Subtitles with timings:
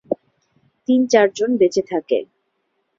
[0.87, 2.19] তিন-চারজন বেঁচে থাকে।